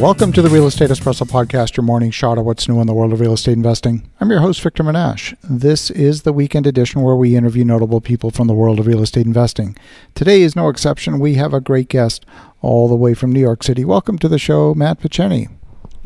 Welcome 0.00 0.32
to 0.32 0.40
the 0.40 0.48
Real 0.48 0.66
Estate 0.66 0.88
Espresso 0.88 1.28
Podcast, 1.28 1.76
your 1.76 1.84
morning 1.84 2.10
shot 2.10 2.38
of 2.38 2.46
what's 2.46 2.66
new 2.66 2.80
in 2.80 2.86
the 2.86 2.94
world 2.94 3.12
of 3.12 3.20
real 3.20 3.34
estate 3.34 3.52
investing. 3.52 4.10
I'm 4.18 4.30
your 4.30 4.40
host, 4.40 4.62
Victor 4.62 4.82
Menasce. 4.82 5.36
This 5.42 5.90
is 5.90 6.22
the 6.22 6.32
weekend 6.32 6.66
edition 6.66 7.02
where 7.02 7.16
we 7.16 7.36
interview 7.36 7.66
notable 7.66 8.00
people 8.00 8.30
from 8.30 8.46
the 8.46 8.54
world 8.54 8.80
of 8.80 8.86
real 8.86 9.02
estate 9.02 9.26
investing. 9.26 9.76
Today 10.14 10.40
is 10.40 10.56
no 10.56 10.70
exception. 10.70 11.20
We 11.20 11.34
have 11.34 11.52
a 11.52 11.60
great 11.60 11.90
guest 11.90 12.24
all 12.62 12.88
the 12.88 12.96
way 12.96 13.12
from 13.12 13.30
New 13.30 13.40
York 13.40 13.62
City. 13.62 13.84
Welcome 13.84 14.18
to 14.20 14.28
the 14.28 14.38
show, 14.38 14.72
Matt 14.72 15.00
Picheny. 15.00 15.50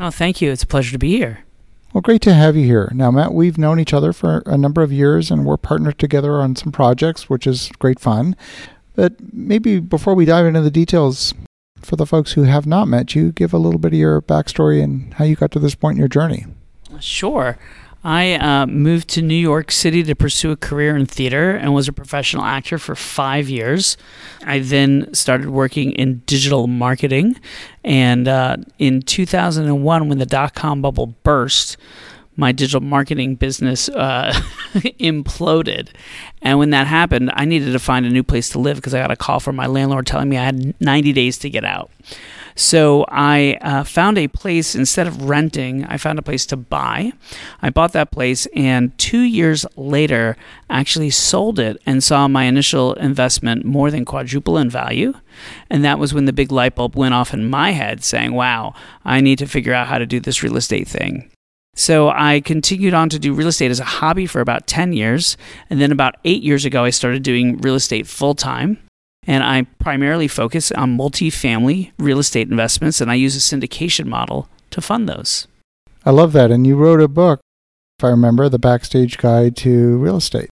Oh, 0.01 0.11
thank 0.11 0.43
you. 0.43 0.51
It's 0.51 0.65
a 0.65 0.67
pleasure 0.67 0.91
to 0.91 0.99
be 0.99 1.17
here. 1.17 1.45
Well, 1.93 2.03
great 2.03 2.23
to 2.23 2.35
have 2.35 2.57
you 2.57 2.65
here. 2.65 2.91
Now, 2.93 3.13
Matt, 3.13 3.33
we've 3.33 3.59
known 3.59 3.79
each 3.79 3.95
other 3.95 4.13
for 4.13 4.43
a 4.45 4.59
number 4.59 4.83
of 4.83 4.91
years 4.91 5.31
and 5.31 5.47
we're 5.47 5.57
partnered 5.57 6.01
together 6.01 6.41
on 6.41 6.57
some 6.57 6.73
projects, 6.73 7.31
which 7.31 7.47
is 7.47 7.71
great 7.79 8.01
fun. 8.01 8.35
But 8.97 9.15
maybe 9.33 9.79
before 9.79 10.17
we 10.17 10.25
dive 10.25 10.47
into 10.47 10.63
the 10.63 10.71
details, 10.73 11.33
for 11.85 11.97
the 11.97 12.07
folks 12.07 12.33
who 12.33 12.43
have 12.43 12.67
not 12.67 12.89
met 12.89 13.15
you, 13.15 13.33
give 13.33 13.53
a 13.53 13.59
little 13.59 13.79
bit 13.79 13.93
of 13.93 13.99
your 13.99 14.23
backstory 14.23 14.83
and 14.83 15.13
how 15.15 15.25
you 15.25 15.37
got 15.37 15.51
to 15.53 15.59
this 15.59 15.75
point 15.75 15.97
in 15.97 15.99
your 15.99 16.09
journey. 16.09 16.47
Sure. 17.01 17.59
I 18.07 18.35
uh, 18.35 18.67
moved 18.67 19.09
to 19.11 19.23
New 19.23 19.35
York 19.35 19.71
City 19.71 20.03
to 20.03 20.15
pursue 20.15 20.51
a 20.51 20.57
career 20.57 20.95
in 20.95 21.07
theater 21.07 21.53
and 21.53 21.73
was 21.73 21.89
a 21.89 21.93
professional 21.93 22.45
actor 22.45 22.77
for 22.77 22.95
five 22.95 23.49
years. 23.49 23.97
I 24.45 24.59
then 24.59 25.13
started 25.15 25.49
working 25.49 25.93
in 25.93 26.19
digital 26.27 26.67
marketing. 26.67 27.41
And 27.83 28.29
uh, 28.29 28.59
in 28.79 29.01
2001, 29.01 30.09
when 30.09 30.19
the 30.19 30.27
dot 30.27 30.55
com 30.55 30.83
bubble 30.83 31.15
burst, 31.23 31.79
my 32.37 32.53
digital 32.53 32.81
marketing 32.81 33.37
business 33.37 33.89
uh, 33.89 34.33
imploded. 34.75 35.89
And 36.43 36.59
when 36.59 36.71
that 36.71 36.87
happened, 36.87 37.31
I 37.35 37.45
needed 37.45 37.73
to 37.73 37.79
find 37.79 38.05
a 38.05 38.11
new 38.11 38.23
place 38.23 38.51
to 38.51 38.59
live 38.59 38.77
because 38.77 38.95
I 38.95 39.01
got 39.01 39.11
a 39.11 39.17
call 39.17 39.41
from 39.41 39.57
my 39.57 39.67
landlord 39.67 40.07
telling 40.07 40.29
me 40.29 40.37
I 40.37 40.45
had 40.45 40.81
90 40.81 41.13
days 41.13 41.39
to 41.39 41.51
get 41.51 41.65
out. 41.65 41.91
So 42.57 43.05
I 43.09 43.59
uh, 43.63 43.83
found 43.83 44.17
a 44.17 44.29
place 44.29 44.75
instead 44.77 45.07
of 45.07 45.23
renting, 45.23 45.85
I 45.87 45.97
found 45.97 46.19
a 46.19 46.23
place 46.23 46.47
to 46.47 46.57
buy. 46.57 47.13
I 47.61 47.71
bought 47.71 47.93
that 47.95 48.13
place 48.13 48.47
and 48.55 48.97
two 48.97 49.23
years 49.23 49.67
later 49.77 50.37
actually 50.71 51.11
sold 51.11 51.59
it 51.59 51.83
and 51.85 52.03
saw 52.03 52.29
my 52.29 52.45
initial 52.45 52.95
investment 52.95 53.65
more 53.65 53.91
than 53.91 54.05
quadruple 54.05 54.57
in 54.57 54.71
value. 54.71 55.15
And 55.69 55.85
that 55.85 55.99
was 55.99 56.15
when 56.15 56.27
the 56.27 56.33
big 56.33 56.53
light 56.53 56.77
bulb 56.77 56.95
went 56.95 57.15
off 57.15 57.35
in 57.35 57.51
my 57.51 57.73
head 57.73 58.05
saying, 58.05 58.33
wow, 58.35 58.75
I 59.05 59.21
need 59.21 59.39
to 59.39 59.47
figure 59.47 59.75
out 59.75 59.89
how 59.89 59.99
to 59.99 60.07
do 60.07 60.21
this 60.21 60.43
real 60.43 60.57
estate 60.57 60.87
thing. 60.87 61.31
So 61.75 62.09
I 62.09 62.41
continued 62.41 62.95
on 62.95 63.09
to 63.11 63.19
do 63.19 63.35
real 63.35 63.49
estate 63.49 63.71
as 63.71 63.81
a 63.81 63.85
hobby 63.85 64.27
for 64.27 64.41
about 64.41 64.67
10 64.67 64.93
years. 64.93 65.37
And 65.71 65.81
then 65.81 65.93
about 65.93 66.17
eight 66.25 66.43
years 66.43 66.65
ago, 66.65 66.85
I 66.85 66.91
started 66.91 67.23
doing 67.23 67.59
real 67.59 67.75
estate 67.75 68.07
full 68.07 68.35
time. 68.35 68.79
And 69.27 69.43
I 69.43 69.63
primarily 69.79 70.29
focus 70.29 70.71
on 70.73 70.99
multifamily 70.99 71.93
real 71.99 72.19
estate 72.19 72.51
investments, 72.51 73.01
and 73.01 73.11
I 73.11 73.15
use 73.15 73.35
a 73.35 73.39
syndication 73.39 74.05
model 74.05 74.49
to 74.71 74.83
fund 74.83 75.09
those. 75.09 75.49
I 76.05 76.11
love 76.11 76.33
that. 76.35 76.51
And 76.51 76.67
you 76.67 76.77
wrote 76.77 77.01
a 77.01 77.09
book, 77.09 77.41
if 77.99 78.05
I 78.05 78.09
remember, 78.09 78.51
The 78.51 78.59
Backstage 78.59 79.17
Guide 79.17 79.57
to 79.59 79.97
Real 79.97 80.19
Estate. 80.19 80.51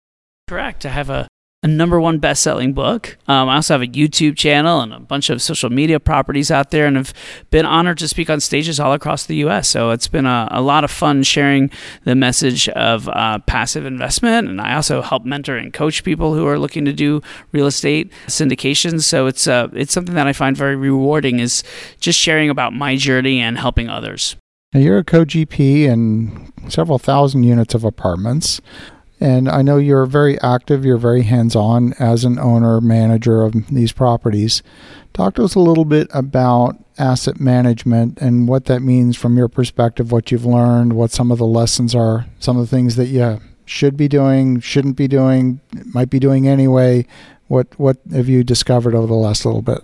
Correct. 0.48 0.86
I 0.86 0.88
have 0.88 1.10
a 1.10 1.28
a 1.62 1.68
number 1.68 2.00
one 2.00 2.18
best 2.18 2.42
selling 2.42 2.72
book. 2.72 3.16
Um, 3.28 3.48
I 3.48 3.56
also 3.56 3.74
have 3.74 3.82
a 3.82 3.86
YouTube 3.86 4.36
channel 4.36 4.80
and 4.80 4.92
a 4.92 4.98
bunch 4.98 5.30
of 5.30 5.40
social 5.40 5.70
media 5.70 6.00
properties 6.00 6.50
out 6.50 6.72
there, 6.72 6.86
and 6.86 6.96
have 6.96 7.14
been 7.50 7.64
honored 7.64 7.98
to 7.98 8.08
speak 8.08 8.28
on 8.28 8.40
stages 8.40 8.80
all 8.80 8.92
across 8.92 9.26
the 9.26 9.36
U.S. 9.36 9.68
So 9.68 9.90
it's 9.90 10.08
been 10.08 10.26
a, 10.26 10.48
a 10.50 10.60
lot 10.60 10.82
of 10.82 10.90
fun 10.90 11.22
sharing 11.22 11.70
the 12.02 12.16
message 12.16 12.68
of 12.70 13.08
uh, 13.08 13.38
passive 13.46 13.86
investment. 13.86 14.48
And 14.48 14.60
I 14.60 14.74
also 14.74 15.02
help 15.02 15.24
mentor 15.24 15.56
and 15.56 15.72
coach 15.72 16.02
people 16.02 16.34
who 16.34 16.46
are 16.48 16.58
looking 16.58 16.84
to 16.84 16.92
do 16.92 17.20
real 17.52 17.66
estate 17.66 18.12
syndications. 18.26 19.04
So 19.04 19.26
it's 19.26 19.46
uh, 19.46 19.68
it's 19.72 19.92
something 19.92 20.16
that 20.16 20.26
I 20.26 20.32
find 20.32 20.56
very 20.56 20.74
rewarding 20.74 21.38
is 21.38 21.62
just 22.00 22.18
sharing 22.18 22.50
about 22.50 22.72
my 22.72 22.96
journey 22.96 23.40
and 23.40 23.56
helping 23.56 23.88
others. 23.88 24.36
Now 24.72 24.80
you're 24.80 24.98
a 24.98 25.04
co-GP 25.04 25.84
in 25.84 26.52
several 26.68 26.98
thousand 26.98 27.44
units 27.44 27.74
of 27.74 27.84
apartments. 27.84 28.60
And 29.22 29.48
I 29.48 29.62
know 29.62 29.76
you're 29.76 30.04
very 30.04 30.36
active, 30.40 30.84
you're 30.84 30.96
very 30.96 31.22
hands 31.22 31.54
on 31.54 31.92
as 32.00 32.24
an 32.24 32.40
owner, 32.40 32.80
manager 32.80 33.42
of 33.42 33.68
these 33.68 33.92
properties. 33.92 34.64
Talk 35.12 35.36
to 35.36 35.44
us 35.44 35.54
a 35.54 35.60
little 35.60 35.84
bit 35.84 36.08
about 36.12 36.76
asset 36.98 37.38
management 37.38 38.18
and 38.20 38.48
what 38.48 38.64
that 38.64 38.80
means 38.80 39.16
from 39.16 39.36
your 39.36 39.46
perspective, 39.46 40.10
what 40.10 40.32
you've 40.32 40.44
learned, 40.44 40.94
what 40.94 41.12
some 41.12 41.30
of 41.30 41.38
the 41.38 41.46
lessons 41.46 41.94
are, 41.94 42.26
some 42.40 42.56
of 42.56 42.68
the 42.68 42.76
things 42.76 42.96
that 42.96 43.06
you 43.06 43.40
should 43.64 43.96
be 43.96 44.08
doing, 44.08 44.58
shouldn't 44.58 44.96
be 44.96 45.06
doing, 45.06 45.60
might 45.94 46.10
be 46.10 46.18
doing 46.18 46.48
anyway. 46.48 47.06
What, 47.46 47.68
what 47.78 47.98
have 48.10 48.28
you 48.28 48.42
discovered 48.42 48.92
over 48.92 49.06
the 49.06 49.14
last 49.14 49.46
little 49.46 49.62
bit? 49.62 49.82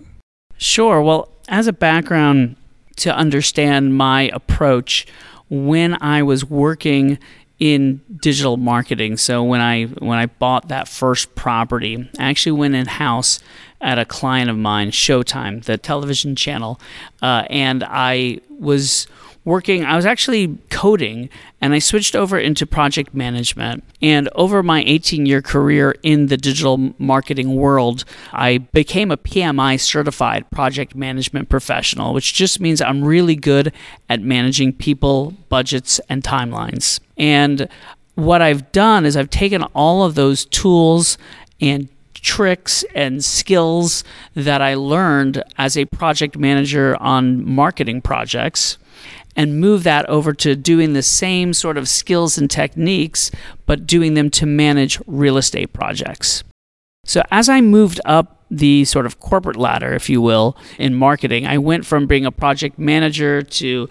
Sure. 0.57 1.01
Well, 1.01 1.29
as 1.47 1.65
a 1.65 1.71
background 1.71 2.57
to 2.97 3.15
understand 3.15 3.95
my 3.95 4.23
approach, 4.33 5.07
when 5.49 5.97
I 6.01 6.23
was 6.23 6.45
working 6.45 7.17
in 7.59 8.01
digital 8.21 8.57
marketing. 8.57 9.17
So 9.17 9.43
when 9.43 9.61
I 9.61 9.85
when 9.85 10.17
I 10.17 10.27
bought 10.27 10.69
that 10.69 10.87
first 10.87 11.35
property, 11.35 12.09
I 12.17 12.29
actually 12.29 12.53
went 12.53 12.75
in 12.75 12.85
house 12.85 13.39
at 13.81 13.99
a 13.99 14.05
client 14.05 14.49
of 14.49 14.57
mine, 14.57 14.91
Showtime, 14.91 15.63
the 15.63 15.77
television 15.77 16.35
channel, 16.35 16.79
uh, 17.21 17.45
and 17.49 17.83
I 17.83 18.39
was 18.49 19.07
working, 19.45 19.83
I 19.85 19.95
was 19.95 20.05
actually 20.05 20.57
coding 20.69 21.29
and 21.61 21.73
I 21.73 21.79
switched 21.79 22.15
over 22.15 22.37
into 22.37 22.65
project 22.65 23.13
management. 23.13 23.83
And 24.01 24.29
over 24.35 24.61
my 24.61 24.83
18 24.83 25.25
year 25.25 25.41
career 25.41 25.95
in 26.03 26.27
the 26.27 26.37
digital 26.37 26.93
marketing 26.97 27.55
world, 27.55 28.05
I 28.31 28.59
became 28.59 29.11
a 29.11 29.17
PMI 29.17 29.79
certified 29.79 30.49
project 30.51 30.95
management 30.95 31.49
professional, 31.49 32.13
which 32.13 32.33
just 32.33 32.59
means 32.59 32.81
I'm 32.81 33.03
really 33.03 33.35
good 33.35 33.73
at 34.07 34.21
managing 34.21 34.73
people, 34.73 35.33
budgets, 35.49 35.99
and 36.09 36.23
timelines. 36.23 36.99
And 37.19 37.67
what 38.15 38.41
I've 38.41 38.71
done 38.71 39.05
is 39.05 39.15
I've 39.15 39.29
taken 39.29 39.63
all 39.75 40.03
of 40.03 40.15
those 40.15 40.45
tools 40.45 41.17
and 41.61 41.89
tricks 42.13 42.83
and 42.95 43.23
skills 43.23 44.03
that 44.33 44.61
I 44.61 44.73
learned 44.73 45.43
as 45.57 45.77
a 45.77 45.85
project 45.85 46.37
manager 46.37 46.97
on 46.99 47.45
marketing 47.47 48.01
projects 48.01 48.77
and 49.35 49.59
move 49.59 49.83
that 49.83 50.07
over 50.09 50.33
to 50.33 50.55
doing 50.55 50.93
the 50.93 51.03
same 51.03 51.53
sort 51.53 51.77
of 51.77 51.87
skills 51.87 52.37
and 52.37 52.49
techniques, 52.49 53.31
but 53.65 53.87
doing 53.87 54.13
them 54.15 54.29
to 54.31 54.45
manage 54.45 54.99
real 55.07 55.37
estate 55.37 55.71
projects. 55.71 56.43
So 57.05 57.23
as 57.31 57.47
I 57.47 57.61
moved 57.61 58.01
up 58.03 58.43
the 58.51 58.83
sort 58.85 59.05
of 59.05 59.19
corporate 59.19 59.55
ladder, 59.55 59.93
if 59.93 60.09
you 60.09 60.21
will, 60.21 60.57
in 60.77 60.95
marketing, 60.95 61.47
I 61.47 61.57
went 61.57 61.85
from 61.85 62.07
being 62.07 62.25
a 62.25 62.31
project 62.31 62.77
manager 62.77 63.41
to 63.41 63.87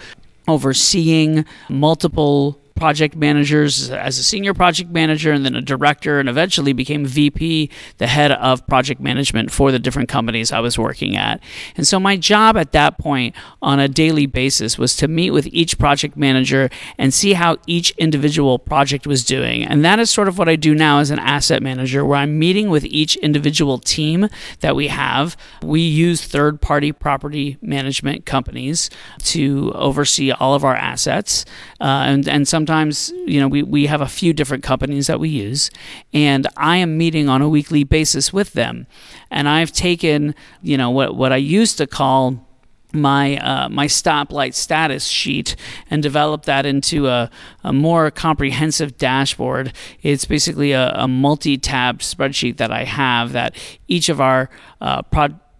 overseeing 0.46 1.44
multiple 1.68 2.58
project 2.78 3.16
managers 3.16 3.90
as 3.90 4.18
a 4.18 4.22
senior 4.22 4.54
project 4.54 4.90
manager 4.90 5.32
and 5.32 5.44
then 5.44 5.56
a 5.56 5.60
director 5.60 6.20
and 6.20 6.28
eventually 6.28 6.72
became 6.72 7.04
VP, 7.04 7.70
the 7.98 8.06
head 8.06 8.30
of 8.30 8.64
project 8.68 9.00
management 9.00 9.50
for 9.50 9.72
the 9.72 9.80
different 9.80 10.08
companies 10.08 10.52
I 10.52 10.60
was 10.60 10.78
working 10.78 11.16
at. 11.16 11.42
And 11.76 11.86
so 11.86 11.98
my 11.98 12.16
job 12.16 12.56
at 12.56 12.70
that 12.72 12.96
point 12.96 13.34
on 13.60 13.80
a 13.80 13.88
daily 13.88 14.26
basis 14.26 14.78
was 14.78 14.94
to 14.96 15.08
meet 15.08 15.32
with 15.32 15.48
each 15.48 15.76
project 15.76 16.16
manager 16.16 16.70
and 16.96 17.12
see 17.12 17.32
how 17.32 17.56
each 17.66 17.90
individual 17.98 18.60
project 18.60 19.06
was 19.06 19.24
doing. 19.24 19.64
And 19.64 19.84
that 19.84 19.98
is 19.98 20.08
sort 20.08 20.28
of 20.28 20.38
what 20.38 20.48
I 20.48 20.54
do 20.54 20.72
now 20.72 21.00
as 21.00 21.10
an 21.10 21.18
asset 21.18 21.62
manager 21.62 22.04
where 22.04 22.18
I'm 22.18 22.38
meeting 22.38 22.70
with 22.70 22.84
each 22.84 23.16
individual 23.16 23.78
team 23.78 24.28
that 24.60 24.76
we 24.76 24.86
have. 24.86 25.36
We 25.62 25.80
use 25.80 26.24
third 26.24 26.60
party 26.60 26.92
property 26.92 27.58
management 27.60 28.24
companies 28.24 28.88
to 29.24 29.72
oversee 29.74 30.30
all 30.30 30.54
of 30.54 30.64
our 30.64 30.76
assets. 30.76 31.44
Uh, 31.80 32.04
and, 32.06 32.28
and 32.28 32.46
some 32.46 32.67
sometimes 32.68 33.10
you 33.24 33.40
know 33.40 33.48
we, 33.48 33.62
we 33.62 33.86
have 33.86 34.02
a 34.02 34.06
few 34.06 34.34
different 34.34 34.62
companies 34.62 35.06
that 35.06 35.18
we 35.18 35.30
use 35.30 35.70
and 36.12 36.46
i 36.58 36.76
am 36.76 36.98
meeting 36.98 37.26
on 37.26 37.40
a 37.40 37.48
weekly 37.48 37.82
basis 37.82 38.30
with 38.30 38.52
them 38.52 38.86
and 39.30 39.48
i've 39.48 39.72
taken 39.72 40.34
you 40.60 40.76
know 40.76 40.90
what, 40.90 41.16
what 41.16 41.32
i 41.32 41.36
used 41.36 41.78
to 41.78 41.86
call 41.86 42.46
my 42.92 43.38
uh, 43.38 43.70
my 43.70 43.86
stoplight 43.86 44.52
status 44.52 45.06
sheet 45.06 45.56
and 45.90 46.02
develop 46.02 46.44
that 46.44 46.66
into 46.66 47.08
a, 47.08 47.30
a 47.62 47.70
more 47.70 48.10
comprehensive 48.10 48.96
dashboard. 48.96 49.74
It's 50.00 50.24
basically 50.24 50.72
a, 50.72 50.92
a 50.94 51.06
multi-tab 51.06 51.98
spreadsheet 51.98 52.56
that 52.56 52.72
I 52.72 52.84
have 52.84 53.32
that 53.32 53.54
each 53.88 54.08
of 54.08 54.22
our 54.22 54.48
uh, 54.80 55.02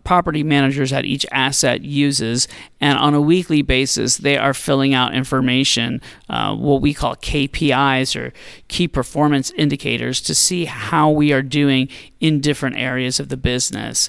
property 0.08 0.42
managers 0.42 0.90
at 0.90 1.04
each 1.04 1.26
asset 1.30 1.82
uses. 1.82 2.48
And 2.80 2.96
on 2.98 3.12
a 3.12 3.20
weekly 3.20 3.60
basis, 3.60 4.16
they 4.16 4.38
are 4.38 4.54
filling 4.54 4.94
out 4.94 5.12
information, 5.12 6.00
uh, 6.30 6.56
what 6.56 6.80
we 6.80 6.94
call 6.94 7.14
KPIs 7.16 8.18
or 8.18 8.32
key 8.68 8.88
performance 8.88 9.50
indicators, 9.50 10.22
to 10.22 10.34
see 10.34 10.64
how 10.64 11.10
we 11.10 11.30
are 11.34 11.42
doing 11.42 11.90
in 12.20 12.40
different 12.40 12.76
areas 12.76 13.20
of 13.20 13.28
the 13.28 13.36
business. 13.36 14.08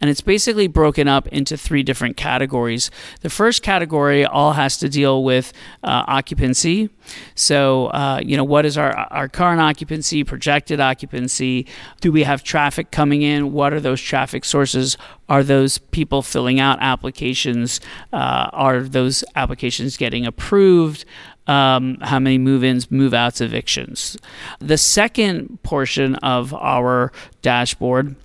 And 0.00 0.08
it's 0.08 0.20
basically 0.20 0.68
broken 0.68 1.08
up 1.08 1.26
into 1.28 1.56
three 1.56 1.82
different 1.82 2.16
categories. 2.16 2.88
The 3.22 3.28
first 3.28 3.62
category 3.62 4.24
all 4.24 4.52
has 4.52 4.78
to 4.78 4.88
deal 4.88 5.24
with 5.24 5.52
uh, 5.82 6.04
occupancy. 6.06 6.90
So, 7.34 7.86
uh, 7.86 8.20
you 8.22 8.36
know, 8.36 8.44
what 8.44 8.64
is 8.64 8.78
our, 8.78 8.92
our 8.96 9.28
current 9.28 9.60
occupancy, 9.60 10.22
projected 10.22 10.80
occupancy? 10.80 11.66
Do 12.00 12.12
we 12.12 12.22
have 12.22 12.44
traffic 12.44 12.92
coming 12.92 13.22
in? 13.22 13.52
What 13.52 13.74
are 13.74 13.80
those 13.80 14.00
traffic 14.00 14.44
sources? 14.44 14.96
Are 15.30 15.44
those 15.44 15.78
people 15.78 16.22
filling 16.22 16.58
out 16.58 16.78
applications? 16.80 17.80
Uh, 18.12 18.50
are 18.52 18.82
those 18.82 19.22
applications 19.36 19.96
getting 19.96 20.26
approved? 20.26 21.04
Um, 21.46 21.98
how 22.02 22.18
many 22.18 22.36
move 22.36 22.64
ins, 22.64 22.90
move 22.90 23.14
outs, 23.14 23.40
evictions? 23.40 24.16
The 24.58 24.76
second 24.76 25.62
portion 25.62 26.16
of 26.16 26.52
our 26.52 27.12
dashboard 27.42 28.16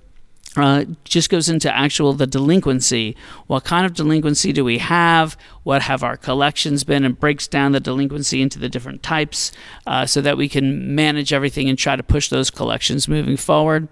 uh, 0.56 0.84
just 1.04 1.30
goes 1.30 1.48
into 1.48 1.74
actual 1.74 2.12
the 2.12 2.26
delinquency. 2.26 3.16
What 3.46 3.64
kind 3.64 3.86
of 3.86 3.94
delinquency 3.94 4.52
do 4.52 4.64
we 4.64 4.78
have? 4.78 5.36
What 5.62 5.82
have 5.82 6.02
our 6.02 6.16
collections 6.16 6.84
been? 6.84 7.04
And 7.04 7.18
breaks 7.18 7.48
down 7.48 7.72
the 7.72 7.80
delinquency 7.80 8.40
into 8.40 8.58
the 8.58 8.68
different 8.68 9.02
types 9.02 9.52
uh, 9.86 10.06
so 10.06 10.20
that 10.20 10.36
we 10.36 10.48
can 10.48 10.94
manage 10.94 11.32
everything 11.32 11.68
and 11.68 11.76
try 11.76 11.96
to 11.96 12.02
push 12.02 12.28
those 12.28 12.50
collections 12.50 13.08
moving 13.08 13.36
forward. 13.36 13.88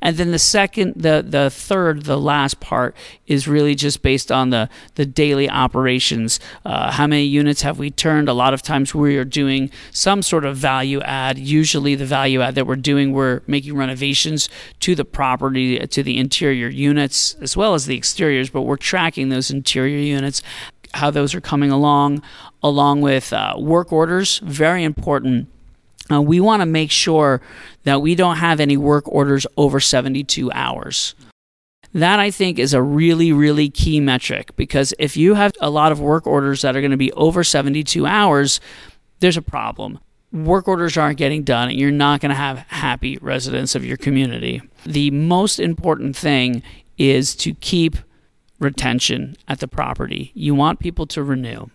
And 0.00 0.16
then 0.16 0.32
the 0.32 0.38
second, 0.38 0.94
the 0.96 1.24
the 1.26 1.50
third, 1.50 2.04
the 2.04 2.18
last 2.18 2.60
part 2.60 2.96
is 3.26 3.48
really 3.48 3.74
just 3.74 4.02
based 4.02 4.32
on 4.32 4.50
the 4.50 4.68
the 4.96 5.06
daily 5.06 5.48
operations. 5.48 6.40
Uh, 6.64 6.90
how 6.90 7.06
many 7.06 7.24
units 7.24 7.62
have 7.62 7.78
we 7.78 7.90
turned? 7.90 8.28
A 8.28 8.34
lot 8.34 8.52
of 8.52 8.62
times 8.62 8.94
we 8.94 9.16
are 9.16 9.24
doing 9.24 9.70
some 9.90 10.22
sort 10.22 10.44
of 10.44 10.56
value 10.56 11.00
add. 11.02 11.38
Usually 11.38 11.94
the 11.94 12.06
value 12.06 12.40
add 12.40 12.54
that 12.56 12.66
we're 12.66 12.76
doing, 12.76 13.12
we're 13.12 13.42
making 13.46 13.76
renovations 13.76 14.48
to 14.80 14.94
the 14.94 15.04
property 15.04 15.78
the 16.02 16.18
interior 16.18 16.68
units 16.68 17.34
as 17.40 17.56
well 17.56 17.74
as 17.74 17.86
the 17.86 17.96
exteriors, 17.96 18.50
but 18.50 18.62
we're 18.62 18.76
tracking 18.76 19.28
those 19.28 19.50
interior 19.50 19.98
units, 19.98 20.42
how 20.94 21.10
those 21.10 21.34
are 21.34 21.40
coming 21.40 21.70
along, 21.70 22.22
along 22.62 23.00
with 23.00 23.32
uh, 23.32 23.54
work 23.58 23.92
orders, 23.92 24.38
very 24.38 24.84
important. 24.84 25.48
Uh, 26.10 26.20
we 26.20 26.40
want 26.40 26.60
to 26.60 26.66
make 26.66 26.90
sure 26.90 27.40
that 27.84 28.02
we 28.02 28.14
don't 28.14 28.36
have 28.36 28.60
any 28.60 28.76
work 28.76 29.06
orders 29.06 29.46
over 29.56 29.80
72 29.80 30.50
hours. 30.52 31.14
That 31.94 32.18
I 32.18 32.30
think 32.30 32.58
is 32.58 32.74
a 32.74 32.82
really, 32.82 33.32
really 33.32 33.68
key 33.68 34.00
metric 34.00 34.56
because 34.56 34.94
if 34.98 35.16
you 35.16 35.34
have 35.34 35.52
a 35.60 35.70
lot 35.70 35.92
of 35.92 36.00
work 36.00 36.26
orders 36.26 36.62
that 36.62 36.74
are 36.74 36.80
going 36.80 36.90
to 36.90 36.96
be 36.96 37.12
over 37.12 37.44
72 37.44 38.06
hours, 38.06 38.60
there's 39.20 39.36
a 39.36 39.42
problem 39.42 39.98
work 40.32 40.66
orders 40.66 40.96
aren't 40.96 41.18
getting 41.18 41.42
done 41.42 41.68
and 41.68 41.78
you're 41.78 41.90
not 41.90 42.20
going 42.20 42.30
to 42.30 42.36
have 42.36 42.58
happy 42.68 43.18
residents 43.20 43.74
of 43.74 43.84
your 43.84 43.96
community. 43.96 44.62
The 44.84 45.10
most 45.10 45.60
important 45.60 46.16
thing 46.16 46.62
is 46.98 47.34
to 47.36 47.54
keep 47.54 47.96
retention 48.58 49.36
at 49.48 49.60
the 49.60 49.68
property. 49.68 50.30
You 50.34 50.54
want 50.54 50.78
people 50.78 51.06
to 51.08 51.22
renew. 51.22 51.66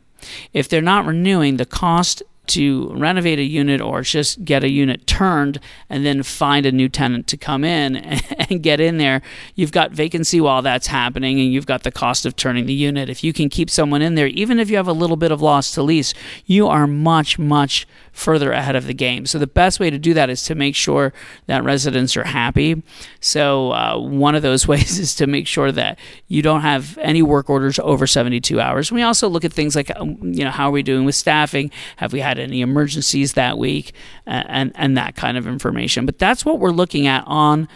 If 0.54 0.68
they're 0.68 0.82
not 0.82 1.06
renewing, 1.06 1.58
the 1.58 1.66
cost 1.66 2.24
to 2.48 2.90
renovate 2.94 3.40
a 3.40 3.44
unit 3.44 3.82
or 3.82 4.02
just 4.02 4.44
get 4.46 4.64
a 4.64 4.70
unit 4.70 5.06
turned 5.06 5.60
and 5.90 6.06
then 6.06 6.24
find 6.24 6.66
a 6.66 6.72
new 6.72 6.90
tenant 6.90 7.28
to 7.28 7.38
come 7.38 7.64
in 7.64 7.96
and 8.50 8.64
get 8.64 8.80
in 8.80 8.98
there, 8.98 9.22
you've 9.56 9.72
got 9.72 9.92
vacancy 9.92 10.42
while 10.42 10.62
that's 10.62 10.88
happening 10.88 11.40
and 11.40 11.52
you've 11.52 11.66
got 11.66 11.84
the 11.84 11.92
cost 11.92 12.26
of 12.26 12.36
turning 12.36 12.66
the 12.66 12.74
unit. 12.74 13.10
If 13.10 13.24
you 13.24 13.34
can 13.34 13.50
keep 13.50 13.70
someone 13.70 14.02
in 14.02 14.16
there, 14.16 14.28
even 14.28 14.60
if 14.60 14.70
you 14.70 14.78
have 14.78 14.88
a 14.88 14.94
little 14.94 15.18
bit 15.18 15.32
of 15.32 15.42
loss 15.42 15.74
to 15.74 15.84
lease, 15.84 16.14
you 16.46 16.68
are 16.68 16.88
much, 16.88 17.38
much 17.38 17.86
further 18.18 18.52
ahead 18.52 18.76
of 18.76 18.88
the 18.88 18.94
game. 18.96 19.28
So 19.28 19.38
the 19.38 19.46
best 19.46 19.80
way 19.80 19.92
to 19.92 20.00
do 20.00 20.16
that 20.16 20.30
is 20.30 20.42
to 20.44 20.56
make 20.56 20.76
sure 20.76 21.14
that 21.46 21.64
residents 21.64 22.18
are 22.18 22.24
happy. 22.24 22.82
So 23.20 23.72
uh, 23.74 24.00
one 24.00 24.34
of 24.34 24.42
those 24.42 24.68
ways 24.68 24.98
is 24.98 25.14
to 25.16 25.28
make 25.28 25.46
sure 25.46 25.72
that 25.72 26.00
you 26.28 26.42
don't 26.42 26.62
have 26.62 26.98
any 26.98 27.22
work 27.22 27.48
orders 27.48 27.78
over 27.80 28.08
72 28.08 28.60
hours. 28.60 28.92
We 28.92 29.04
also 29.04 29.30
look 29.30 29.46
at 29.46 29.54
things 29.54 29.76
like, 29.76 29.92
um, 29.96 30.18
you 30.24 30.44
know, 30.44 30.50
how 30.50 30.70
are 30.70 30.72
we 30.72 30.82
doing 30.82 31.06
with 31.06 31.14
staffing? 31.14 31.70
Have 31.98 32.12
we 32.12 32.20
had 32.20 32.40
any 32.40 32.62
emergencies 32.62 33.34
that 33.34 33.60
week? 33.60 33.94
And 34.26 34.72
and 34.76 34.98
that 34.98 35.16
kind 35.16 35.38
of 35.38 35.48
information. 35.48 36.06
But 36.06 36.18
that's 36.18 36.44
what 36.44 36.60
we're 36.60 36.72
looking 36.72 37.06
at 37.06 37.24
on 37.28 37.68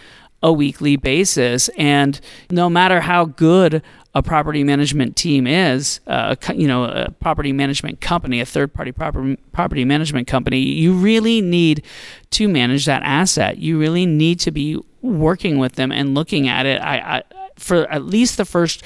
a 0.44 0.52
weekly 0.52 0.96
basis. 0.96 1.70
And 1.78 2.20
no 2.50 2.70
matter 2.70 3.02
how 3.02 3.26
good 3.26 3.84
a 4.14 4.22
property 4.22 4.64
management 4.64 5.16
team 5.16 5.48
is, 5.48 6.02
uh, 6.08 6.36
you 6.54 6.68
know, 6.68 6.84
a 6.84 7.12
property 7.12 7.54
management 7.54 8.02
company, 8.02 8.42
a 8.42 8.46
third 8.46 8.74
party 8.74 8.92
property, 8.92 9.86
management 9.86 10.28
company, 10.28 10.60
you 10.60 10.94
really 10.94 11.40
need 11.40 11.84
to 12.32 12.48
manage 12.50 12.86
that 12.86 13.04
asset. 13.04 13.58
You 13.58 13.80
really 13.80 14.06
need 14.06 14.40
to 14.42 14.52
be 14.52 14.78
working 15.02 15.60
with 15.60 15.74
them 15.74 15.92
and 15.92 16.14
looking 16.14 16.48
at 16.48 16.66
it. 16.66 16.82
I, 16.82 16.98
I 16.98 17.24
for 17.56 17.90
at 17.92 18.04
least 18.04 18.38
the 18.38 18.46
first 18.46 18.84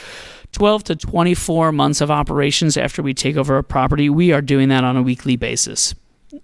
12 0.52 0.84
to 0.86 0.96
24 0.96 1.72
months 1.72 2.02
of 2.02 2.12
operations 2.12 2.78
after 2.78 3.02
we 3.02 3.14
take 3.14 3.36
over 3.36 3.58
a 3.58 3.64
property, 3.64 4.10
we 4.10 4.32
are 4.32 4.42
doing 4.42 4.70
that 4.70 4.84
on 4.84 4.96
a 4.96 5.02
weekly 5.02 5.36
basis. 5.36 5.96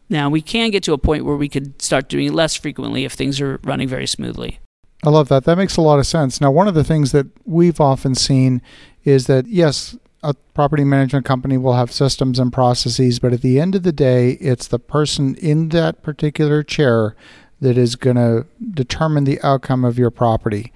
Now, 0.09 0.29
we 0.29 0.41
can 0.41 0.71
get 0.71 0.83
to 0.83 0.93
a 0.93 0.97
point 0.97 1.25
where 1.25 1.35
we 1.35 1.49
could 1.49 1.81
start 1.81 2.09
doing 2.09 2.27
it 2.27 2.33
less 2.33 2.55
frequently 2.55 3.05
if 3.05 3.13
things 3.13 3.41
are 3.41 3.59
running 3.63 3.87
very 3.87 4.07
smoothly. 4.07 4.59
I 5.03 5.09
love 5.09 5.29
that. 5.29 5.45
That 5.45 5.57
makes 5.57 5.77
a 5.77 5.81
lot 5.81 5.99
of 5.99 6.05
sense. 6.05 6.39
Now, 6.39 6.51
one 6.51 6.67
of 6.67 6.75
the 6.75 6.83
things 6.83 7.11
that 7.11 7.27
we've 7.45 7.81
often 7.81 8.13
seen 8.13 8.61
is 9.03 9.27
that, 9.27 9.47
yes, 9.47 9.97
a 10.23 10.35
property 10.53 10.83
management 10.83 11.25
company 11.25 11.57
will 11.57 11.73
have 11.73 11.91
systems 11.91 12.37
and 12.37 12.53
processes, 12.53 13.17
but 13.17 13.33
at 13.33 13.41
the 13.41 13.59
end 13.59 13.73
of 13.73 13.83
the 13.83 13.91
day, 13.91 14.31
it's 14.33 14.67
the 14.67 14.77
person 14.77 15.35
in 15.35 15.69
that 15.69 16.03
particular 16.03 16.61
chair 16.61 17.15
that 17.59 17.77
is 17.77 17.95
going 17.95 18.15
to 18.15 18.45
determine 18.71 19.23
the 19.23 19.41
outcome 19.41 19.83
of 19.83 19.97
your 19.97 20.11
property. 20.11 20.71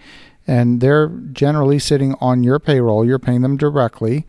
And 0.47 0.81
they're 0.81 1.09
generally 1.09 1.79
sitting 1.79 2.15
on 2.19 2.43
your 2.43 2.59
payroll, 2.59 3.05
you're 3.05 3.19
paying 3.19 3.41
them 3.41 3.57
directly 3.57 4.25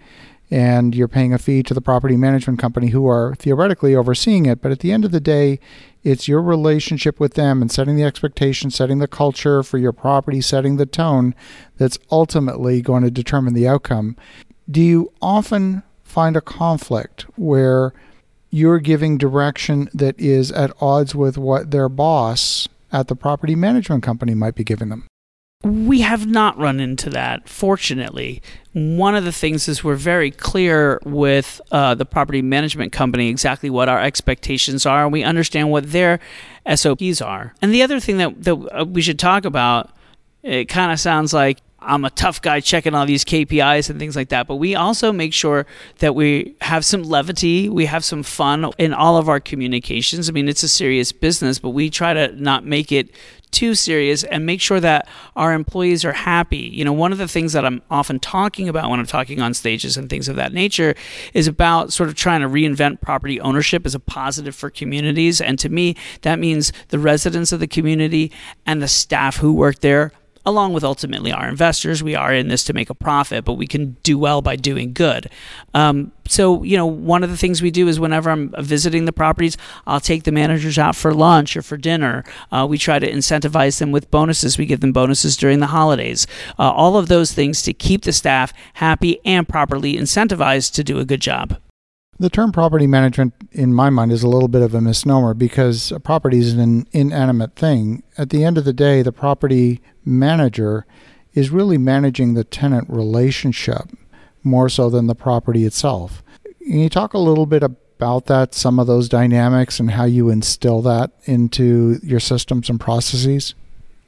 and 0.51 0.95
you're 0.95 1.09
paying 1.09 1.33
a 1.33 1.39
fee 1.39 1.63
to 1.65 1.75
the 1.75 1.81
property 1.81 2.17
management 2.17 2.59
company 2.59 2.89
who 2.89 3.09
are 3.09 3.35
theoretically 3.37 3.95
overseeing 3.95 4.47
it. 4.47 4.63
But 4.63 4.73
at 4.73 4.81
the 4.81 4.93
end 4.93 5.05
of 5.05 5.11
the 5.11 5.21
day, 5.21 5.59
it's 6.05 6.29
your 6.29 6.41
relationship 6.41 7.19
with 7.19 7.35
them 7.35 7.61
and 7.61 7.71
setting 7.71 7.97
the 7.97 8.05
expectation, 8.05 8.71
setting 8.71 8.99
the 8.99 9.09
culture 9.09 9.63
for 9.63 9.79
your 9.79 9.93
property, 9.93 10.41
setting 10.41 10.77
the 10.77 10.87
tone 10.87 11.35
that's 11.79 11.99
ultimately 12.11 12.81
going 12.81 13.03
to 13.03 13.11
determine 13.11 13.55
the 13.55 13.67
outcome. 13.67 14.17
Do 14.71 14.81
you 14.81 15.13
often 15.21 15.83
find 16.05 16.37
a 16.37 16.41
conflict 16.41 17.23
where 17.37 17.93
you're 18.51 18.79
giving 18.79 19.19
direction 19.19 19.91
that 19.93 20.19
is 20.19 20.53
at 20.53 20.73
odds 20.81 21.15
with 21.15 21.37
what 21.37 21.73
their 21.73 21.89
boss 21.89 22.69
at 22.93 23.09
the 23.09 23.17
property 23.17 23.57
management 23.57 24.05
company 24.05 24.35
might 24.35 24.55
be 24.55 24.65
giving 24.65 24.89
them? 24.89 25.07
We 25.63 26.01
have 26.03 26.27
not 26.27 26.59
run 26.59 26.81
into 26.81 27.11
that, 27.11 27.49
fortunately. 27.49 28.43
One 28.73 29.17
of 29.17 29.25
the 29.25 29.33
things 29.33 29.69
is 29.69 29.83
we're 29.83 29.97
very 29.97 30.31
clear 30.31 31.01
with 31.05 31.61
uh, 31.73 31.95
the 31.95 32.05
property 32.05 32.43
management 32.43 32.93
company 32.93 33.29
exactly 33.29 33.71
what 33.71 33.89
our 33.89 34.01
expectations 34.01 34.87
are, 34.87 35.05
and 35.05 35.13
we 35.13 35.25
understand 35.25 35.71
what 35.71 35.91
their 35.93 36.21
SOPs 36.73 37.21
are. 37.21 37.55
And 37.63 37.73
the 37.73 37.83
other 37.83 37.99
thing 38.01 38.19
that, 38.19 38.45
that 38.45 38.55
uh, 38.79 38.85
we 38.85 39.03
should 39.03 39.19
talk 39.19 39.45
about, 39.45 39.91
it 40.43 40.67
kind 40.67 40.93
of 40.93 41.01
sounds 41.01 41.33
like 41.33 41.59
I'm 41.87 42.05
a 42.05 42.11
tough 42.11 42.43
guy 42.43 42.61
checking 42.61 42.95
all 42.95 43.07
these 43.07 43.25
KPIs 43.25 43.89
and 43.89 43.99
things 43.99 44.17
like 44.17 44.29
that. 44.31 44.47
But 44.47 44.57
we 44.57 44.75
also 44.75 45.13
make 45.13 45.33
sure 45.33 45.67
that 45.99 46.15
we 46.15 46.57
have 46.61 46.85
some 46.85 47.05
levity, 47.05 47.69
we 47.69 47.87
have 47.87 48.05
some 48.05 48.23
fun 48.23 48.71
in 48.79 48.93
all 48.93 49.17
of 49.17 49.29
our 49.29 49.41
communications. 49.41 50.29
I 50.29 50.33
mean, 50.33 50.49
it's 50.49 50.63
a 50.63 50.69
serious 50.69 51.13
business, 51.13 51.59
but 51.59 51.71
we 51.71 51.89
try 51.89 52.13
to 52.13 52.33
not 52.33 52.65
make 52.65 52.91
it 52.93 53.11
too 53.53 53.75
serious 53.75 54.25
and 54.25 54.45
make 54.45 54.61
sure 54.61 54.81
that 54.81 55.09
our 55.35 55.53
employees 55.53 56.05
are 56.05 56.13
happy. 56.13 56.59
You 56.59 56.85
know, 56.85 56.93
one 56.93 57.13
of 57.13 57.19
the 57.19 57.29
things 57.29 57.53
that 57.53 57.65
I'm 57.65 57.81
often 57.91 58.19
talking 58.19 58.69
about 58.69 58.91
when 58.91 59.01
I'm 59.01 59.07
talking 59.07 59.41
on 59.41 59.55
stages 59.55 59.97
and 59.97 60.11
things 60.11 60.29
of 60.29 60.37
that 60.37 60.53
nature 60.53 60.95
is 61.33 61.47
about 61.47 61.93
sort 61.93 62.09
of 62.09 62.17
trying 62.17 62.41
to 62.43 62.49
reinvent 62.49 63.01
property 63.01 63.41
ownership 63.41 63.87
as 63.87 63.95
a 63.95 64.01
positive 64.01 64.55
for 64.55 64.69
communities. 64.69 65.41
And 65.41 65.59
to 65.61 65.69
me, 65.69 65.97
that 66.23 66.39
means 66.39 66.73
the 66.89 66.99
residents 66.99 67.53
of 67.53 67.61
the 67.61 67.67
community 67.67 68.33
and 68.67 68.83
the 68.83 68.89
staff 68.89 69.37
who 69.37 69.53
work 69.53 69.81
there 69.81 70.13
along 70.47 70.73
with 70.73 70.85
ultimately 70.85 71.33
our 71.33 71.49
investors. 71.49 72.03
We 72.03 72.15
are 72.15 72.33
in 72.33 72.49
this 72.49 72.65
to 72.65 72.73
make 72.73 72.89
a 72.89 72.95
profit, 72.95 73.45
but 73.45 73.55
we 73.55 73.67
can 73.67 73.97
do 74.05 74.17
well 74.17 74.41
by 74.41 74.57
doing 74.57 74.93
good. 74.93 75.29
Um, 75.75 76.13
so, 76.29 76.63
you 76.63 76.77
know, 76.77 76.87
one 76.87 77.25
of 77.25 77.31
the 77.31 77.37
things 77.37 77.61
we 77.61 77.71
do 77.71 77.89
is 77.89 78.01
whenever 78.01 78.31
I'm 78.31 78.55
visiting 78.61 79.05
the 79.05 79.13
properties, 79.13 79.57
I'll 79.87 80.01
take 80.01 80.23
the 80.23 80.33
managers 80.33 80.79
out 80.79 80.97
for 80.97 81.13
lunch 81.13 81.57
or 81.57 81.63
for 81.63 81.77
dinner. 81.77 82.25
Uh, 82.51 82.67
we 82.69 82.79
try 82.79 82.99
to 82.99 83.11
incentivize 83.11 83.79
them 83.79 83.93
with 83.93 84.11
bonuses. 84.11 84.57
We 84.57 84.67
give 84.67 84.81
them 84.81 84.93
bonuses 84.93 85.37
during 85.37 85.59
the 85.59 85.67
holidays. 85.67 86.27
Uh, 86.59 86.71
all 86.71 86.97
of 86.97 87.09
those 87.09 87.33
things 87.33 87.63
to 87.63 87.75
keep 87.75 88.03
the 88.03 88.13
staff 88.13 88.53
happy 88.75 89.21
and 89.25 89.49
properly 89.49 89.95
incentivized 89.95 90.73
to 90.75 90.85
do 90.85 90.99
a 90.99 91.05
good 91.05 91.21
job. 91.21 91.61
The 92.19 92.31
term 92.31 92.51
property 92.51 92.87
management, 92.87 93.35
in 93.53 93.75
my 93.75 93.91
mind, 93.91 94.11
is 94.11 94.23
a 94.23 94.29
little 94.29 94.49
bit 94.49 94.63
of 94.63 94.75
a 94.75 94.81
misnomer 94.81 95.35
because 95.35 95.93
a 95.93 96.01
property 96.01 96.39
is 96.39 96.55
an 96.55 96.87
inanimate 96.93 97.57
thing. 97.57 98.03
At 98.17 98.31
the 98.31 98.43
end 98.43 98.57
of 98.57 98.65
the 98.65 98.73
day, 98.73 99.03
the 99.03 99.13
property 99.13 99.83
manager 100.05 100.87
is 101.35 101.51
really 101.51 101.77
managing 101.77 102.33
the 102.33 102.45
tenant 102.45 102.89
relationship 102.89 103.91
more 104.43 104.71
so 104.71 104.89
than 104.89 105.07
the 105.07 105.15
property 105.15 105.67
itself. 105.67 106.23
Can 106.63 106.79
you 106.79 106.89
talk 106.89 107.13
a 107.13 107.19
little 107.19 107.45
bit 107.45 107.63
about 107.63 108.27
that, 108.27 108.55
some 108.55 108.79
of 108.79 108.87
those 108.87 109.11
dynamics, 109.11 109.79
and 109.79 109.91
how 109.91 110.05
you 110.05 110.31
instill 110.31 110.81
that 110.83 111.11
into 111.25 112.01
your 112.03 112.21
systems 112.21 112.71
and 112.71 112.81
processes? 112.81 113.55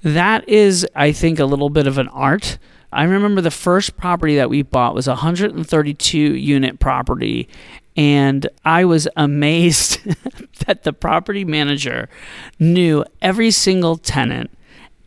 That 0.03 0.49
is, 0.49 0.87
I 0.95 1.13
think, 1.13 1.39
a 1.39 1.45
little 1.45 1.71
bit 1.71 1.87
of 1.87 1.99
an 1.99 2.09
art. 2.09 2.59
I 2.93 3.05
remember 3.05 3.41
the 3.41 3.51
first 3.51 3.97
property 3.97 4.37
that 4.37 4.51
we 4.51 4.63
bought 4.63 4.95
was 4.95 5.07
a 5.07 5.13
132 5.13 6.19
unit 6.19 6.81
property, 6.81 7.49
and 7.97 8.49
I 8.65 8.85
was 8.85 9.09
amazed 9.17 10.01
that 10.67 10.85
the 10.85 10.93
property 10.93 11.45
manager 11.45 12.09
knew 12.59 13.05
every 13.21 13.51
single 13.51 13.97
tenant 13.97 14.51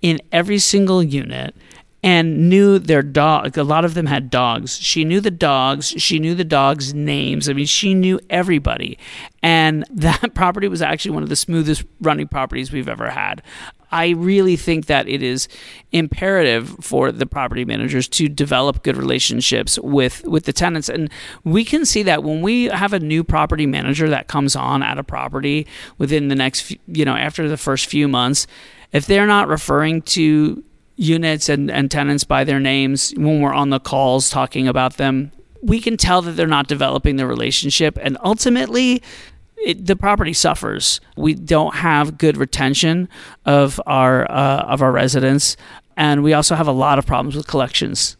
in 0.01 0.19
every 0.31 0.59
single 0.59 1.01
unit 1.01 1.55
and 2.03 2.49
knew 2.49 2.79
their 2.79 3.03
dog. 3.03 3.57
A 3.57 3.63
lot 3.63 3.85
of 3.85 3.93
them 3.93 4.07
had 4.07 4.29
dogs. 4.29 4.77
She 4.79 5.05
knew 5.05 5.21
the 5.21 5.31
dogs. 5.31 5.89
She 5.97 6.19
knew 6.19 6.33
the 6.33 6.43
dogs' 6.43 6.93
names. 6.93 7.47
I 7.47 7.53
mean, 7.53 7.67
she 7.67 7.93
knew 7.93 8.19
everybody. 8.29 8.97
And 9.43 9.85
that 9.91 10.33
property 10.33 10.67
was 10.67 10.81
actually 10.81 11.11
one 11.11 11.23
of 11.23 11.29
the 11.29 11.35
smoothest 11.35 11.83
running 11.99 12.27
properties 12.27 12.71
we've 12.71 12.89
ever 12.89 13.09
had. 13.09 13.43
I 13.91 14.09
really 14.09 14.55
think 14.55 14.85
that 14.85 15.07
it 15.07 15.21
is 15.21 15.47
imperative 15.91 16.75
for 16.81 17.11
the 17.11 17.25
property 17.25 17.65
managers 17.65 18.07
to 18.09 18.29
develop 18.29 18.83
good 18.83 18.97
relationships 18.97 19.77
with 19.79 20.23
with 20.25 20.45
the 20.45 20.53
tenants. 20.53 20.89
And 20.89 21.09
we 21.43 21.65
can 21.65 21.85
see 21.85 22.03
that 22.03 22.23
when 22.23 22.41
we 22.41 22.65
have 22.65 22.93
a 22.93 22.99
new 22.99 23.23
property 23.23 23.65
manager 23.65 24.09
that 24.09 24.27
comes 24.27 24.55
on 24.55 24.83
at 24.83 24.97
a 24.97 25.03
property 25.03 25.67
within 25.97 26.27
the 26.27 26.35
next 26.35 26.75
you 26.87 27.05
know 27.05 27.15
after 27.15 27.47
the 27.47 27.57
first 27.57 27.87
few 27.87 28.07
months 28.07 28.47
if 28.91 29.05
they're 29.05 29.27
not 29.27 29.47
referring 29.47 30.01
to 30.01 30.63
units 30.97 31.49
and, 31.49 31.71
and 31.71 31.89
tenants 31.89 32.23
by 32.23 32.43
their 32.43 32.59
names 32.59 33.13
when 33.17 33.41
we're 33.41 33.53
on 33.53 33.69
the 33.69 33.79
calls 33.79 34.29
talking 34.29 34.67
about 34.67 34.97
them 34.97 35.31
we 35.61 35.79
can 35.79 35.95
tell 35.95 36.21
that 36.23 36.31
they're 36.31 36.47
not 36.47 36.67
developing 36.67 37.15
the 37.15 37.27
relationship. 37.27 37.97
And 38.01 38.17
ultimately 38.23 39.01
it, 39.65 39.85
the 39.85 39.95
property 39.95 40.33
suffers. 40.33 41.01
We 41.15 41.33
don't 41.33 41.75
have 41.75 42.17
good 42.17 42.37
retention 42.37 43.09
of 43.45 43.79
our 43.85 44.29
uh, 44.29 44.63
of 44.63 44.81
our 44.81 44.91
residents, 44.91 45.57
and 45.95 46.23
we 46.23 46.33
also 46.33 46.55
have 46.55 46.67
a 46.67 46.73
lot 46.73 46.99
of 46.99 47.05
problems 47.05 47.35
with 47.35 47.47
collections 47.47 48.17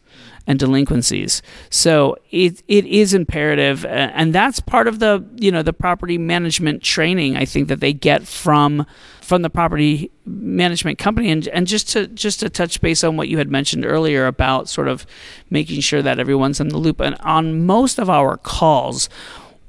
and 0.47 0.57
delinquencies. 0.59 1.41
So 1.69 2.17
it 2.31 2.63
it 2.67 2.85
is 2.85 3.13
imperative, 3.13 3.85
and 3.85 4.33
that's 4.33 4.59
part 4.59 4.87
of 4.87 4.99
the 4.99 5.25
you 5.37 5.51
know 5.51 5.63
the 5.63 5.73
property 5.73 6.17
management 6.17 6.83
training 6.83 7.37
I 7.37 7.45
think 7.45 7.67
that 7.67 7.79
they 7.79 7.93
get 7.93 8.27
from 8.27 8.85
from 9.21 9.43
the 9.43 9.49
property 9.49 10.11
management 10.25 10.97
company. 10.97 11.31
And 11.31 11.47
and 11.49 11.65
just 11.67 11.89
to 11.91 12.07
just 12.07 12.41
to 12.41 12.49
touch 12.49 12.81
base 12.81 13.03
on 13.03 13.17
what 13.17 13.29
you 13.29 13.37
had 13.37 13.49
mentioned 13.49 13.85
earlier 13.85 14.27
about 14.27 14.67
sort 14.67 14.87
of 14.87 15.05
making 15.49 15.81
sure 15.81 16.01
that 16.01 16.19
everyone's 16.19 16.59
in 16.59 16.67
the 16.69 16.77
loop. 16.77 16.99
And 16.99 17.15
on 17.21 17.65
most 17.65 17.97
of 17.97 18.09
our 18.09 18.35
calls, 18.35 19.07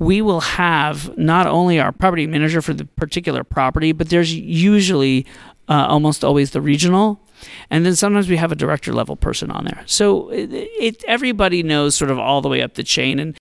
we 0.03 0.21
will 0.21 0.41
have 0.41 1.17
not 1.17 1.47
only 1.47 1.79
our 1.79 1.93
property 1.93 2.27
manager 2.27 2.61
for 2.61 2.75
the 2.75 2.85
particular 2.85 3.45
property, 3.45 3.93
but 3.93 4.09
there's 4.09 4.35
usually 4.35 5.27
uh, 5.69 5.87
almost 5.89 6.25
always 6.25 6.51
the 6.51 6.61
regional. 6.61 7.21
And 7.71 7.87
then 7.87 7.97
sometimes 7.97 8.29
we 8.29 8.37
have 8.37 8.53
a 8.53 8.57
director 8.57 8.93
level 8.93 9.17
person 9.17 9.51
on 9.51 9.65
there. 9.65 9.83
So 9.87 10.31
it, 10.31 10.51
it, 10.53 11.05
everybody 11.09 11.63
knows 11.63 11.95
sort 11.95 12.11
of 12.11 12.19
all 12.19 12.41
the 12.41 12.49
way 12.49 12.63
up 12.63 12.75
the 12.75 12.83
chain. 12.83 13.19
And 13.19 13.37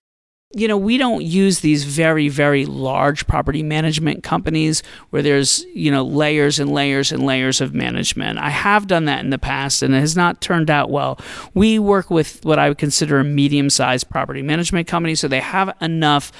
you 0.54 0.68
know, 0.68 0.76
we 0.76 0.98
don't 0.98 1.24
use 1.24 1.60
these 1.60 1.84
very, 1.84 2.28
very 2.28 2.66
large 2.66 3.26
property 3.26 3.62
management 3.62 4.22
companies 4.22 4.82
where 5.10 5.22
there's, 5.22 5.64
you 5.74 5.90
know, 5.90 6.04
layers 6.04 6.58
and 6.58 6.70
layers 6.70 7.10
and 7.10 7.24
layers 7.24 7.62
of 7.62 7.74
management. 7.74 8.38
I 8.38 8.50
have 8.50 8.86
done 8.86 9.06
that 9.06 9.24
in 9.24 9.30
the 9.30 9.38
past 9.38 9.82
and 9.82 9.94
it 9.94 10.00
has 10.00 10.14
not 10.14 10.42
turned 10.42 10.70
out 10.70 10.90
well. 10.90 11.18
We 11.54 11.78
work 11.78 12.10
with 12.10 12.44
what 12.44 12.58
I 12.58 12.68
would 12.68 12.78
consider 12.78 13.18
a 13.18 13.24
medium 13.24 13.70
sized 13.70 14.10
property 14.10 14.42
management 14.42 14.86
company, 14.86 15.14
so 15.14 15.26
they 15.26 15.40
have 15.40 15.74
enough 15.80 16.30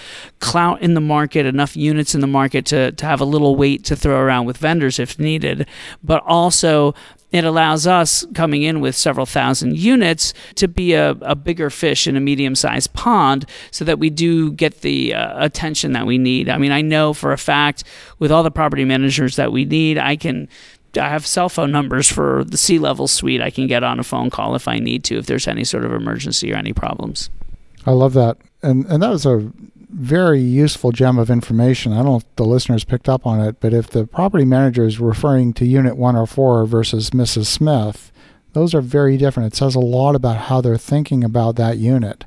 clout 0.40 0.82
in 0.82 0.92
the 0.92 1.00
market, 1.00 1.46
enough 1.46 1.74
units 1.74 2.14
in 2.14 2.20
the 2.20 2.26
market 2.26 2.66
to, 2.66 2.92
to 2.92 3.06
have 3.06 3.20
a 3.20 3.24
little 3.24 3.56
weight 3.56 3.82
to 3.84 3.96
throw 3.96 4.20
around 4.20 4.44
with 4.44 4.58
vendors 4.58 4.98
if 4.98 5.18
needed, 5.18 5.66
but 6.02 6.22
also 6.26 6.94
it 7.32 7.44
allows 7.44 7.86
us 7.86 8.24
coming 8.34 8.62
in 8.62 8.80
with 8.80 8.94
several 8.94 9.26
thousand 9.26 9.78
units 9.78 10.34
to 10.56 10.68
be 10.68 10.92
a, 10.92 11.10
a 11.22 11.34
bigger 11.34 11.70
fish 11.70 12.06
in 12.06 12.16
a 12.16 12.20
medium 12.20 12.54
sized 12.54 12.92
pond 12.92 13.46
so 13.70 13.84
that 13.84 13.98
we 13.98 14.10
do 14.10 14.52
get 14.52 14.82
the 14.82 15.14
uh, 15.14 15.44
attention 15.44 15.92
that 15.92 16.06
we 16.06 16.18
need. 16.18 16.48
I 16.48 16.58
mean, 16.58 16.72
I 16.72 16.82
know 16.82 17.12
for 17.12 17.32
a 17.32 17.38
fact 17.38 17.84
with 18.18 18.30
all 18.30 18.42
the 18.42 18.50
property 18.50 18.84
managers 18.84 19.36
that 19.36 19.52
we 19.52 19.64
need, 19.64 19.98
I 19.98 20.16
can. 20.16 20.48
I 20.94 21.08
have 21.08 21.26
cell 21.26 21.48
phone 21.48 21.72
numbers 21.72 22.06
for 22.06 22.44
the 22.44 22.58
C 22.58 22.78
level 22.78 23.08
suite. 23.08 23.40
I 23.40 23.48
can 23.48 23.66
get 23.66 23.82
on 23.82 23.98
a 23.98 24.04
phone 24.04 24.28
call 24.28 24.54
if 24.54 24.68
I 24.68 24.78
need 24.78 25.04
to, 25.04 25.16
if 25.16 25.24
there's 25.24 25.48
any 25.48 25.64
sort 25.64 25.86
of 25.86 25.92
emergency 25.94 26.52
or 26.52 26.56
any 26.56 26.74
problems. 26.74 27.30
I 27.86 27.92
love 27.92 28.12
that. 28.12 28.36
And 28.62 28.84
and 28.86 29.02
that 29.02 29.08
was 29.08 29.24
a 29.24 29.50
very 29.92 30.40
useful 30.40 30.90
gem 30.90 31.18
of 31.18 31.30
information. 31.30 31.92
I 31.92 31.96
don't 31.96 32.06
know 32.06 32.16
if 32.16 32.36
the 32.36 32.44
listeners 32.44 32.84
picked 32.84 33.08
up 33.08 33.26
on 33.26 33.40
it, 33.40 33.60
but 33.60 33.74
if 33.74 33.88
the 33.88 34.06
property 34.06 34.44
manager 34.44 34.84
is 34.84 34.98
referring 34.98 35.52
to 35.54 35.66
Unit 35.66 35.96
104 35.96 36.66
versus 36.66 37.10
Mrs. 37.10 37.46
Smith, 37.46 38.10
those 38.52 38.74
are 38.74 38.80
very 38.80 39.16
different. 39.16 39.52
It 39.52 39.56
says 39.56 39.74
a 39.74 39.80
lot 39.80 40.14
about 40.14 40.36
how 40.36 40.60
they're 40.60 40.76
thinking 40.76 41.22
about 41.22 41.56
that 41.56 41.78
unit. 41.78 42.24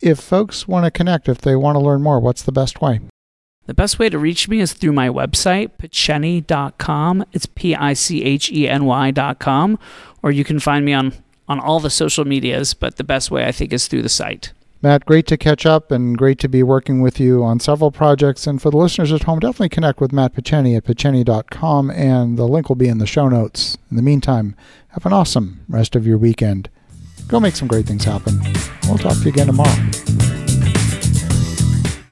If 0.00 0.20
folks 0.20 0.68
want 0.68 0.84
to 0.84 0.90
connect, 0.90 1.28
if 1.28 1.38
they 1.38 1.56
want 1.56 1.76
to 1.76 1.80
learn 1.80 2.02
more, 2.02 2.20
what's 2.20 2.42
the 2.42 2.52
best 2.52 2.80
way? 2.80 3.00
The 3.66 3.74
best 3.74 3.98
way 3.98 4.08
to 4.08 4.18
reach 4.18 4.48
me 4.48 4.60
is 4.60 4.72
through 4.72 4.92
my 4.92 5.08
website, 5.08 5.72
picheny.com. 5.78 7.24
It's 7.32 7.46
P 7.46 7.74
I 7.74 7.92
C 7.92 8.22
H 8.22 8.50
E 8.50 8.66
N 8.66 8.86
Y.com. 8.86 9.78
Or 10.22 10.30
you 10.30 10.42
can 10.42 10.58
find 10.58 10.84
me 10.86 10.94
on, 10.94 11.12
on 11.48 11.60
all 11.60 11.78
the 11.78 11.90
social 11.90 12.24
medias, 12.24 12.72
but 12.72 12.96
the 12.96 13.04
best 13.04 13.30
way 13.30 13.44
I 13.44 13.52
think 13.52 13.72
is 13.72 13.86
through 13.86 14.02
the 14.02 14.08
site. 14.08 14.52
Matt, 14.80 15.04
great 15.06 15.26
to 15.26 15.36
catch 15.36 15.66
up 15.66 15.90
and 15.90 16.16
great 16.16 16.38
to 16.38 16.48
be 16.48 16.62
working 16.62 17.00
with 17.00 17.18
you 17.18 17.42
on 17.42 17.58
several 17.58 17.90
projects. 17.90 18.46
And 18.46 18.62
for 18.62 18.70
the 18.70 18.76
listeners 18.76 19.12
at 19.12 19.24
home, 19.24 19.40
definitely 19.40 19.70
connect 19.70 20.00
with 20.00 20.12
Matt 20.12 20.34
Picheny 20.34 20.76
at 20.76 20.84
picheny.com, 20.84 21.90
and 21.90 22.38
the 22.38 22.46
link 22.46 22.68
will 22.68 22.76
be 22.76 22.88
in 22.88 22.98
the 22.98 23.06
show 23.06 23.28
notes. 23.28 23.76
In 23.90 23.96
the 23.96 24.02
meantime, 24.02 24.54
have 24.90 25.04
an 25.04 25.12
awesome 25.12 25.64
rest 25.68 25.96
of 25.96 26.06
your 26.06 26.18
weekend. 26.18 26.70
Go 27.26 27.40
make 27.40 27.56
some 27.56 27.68
great 27.68 27.86
things 27.86 28.04
happen. 28.04 28.40
We'll 28.84 28.98
talk 28.98 29.16
to 29.18 29.24
you 29.24 29.30
again 29.30 29.48
tomorrow. 29.48 30.37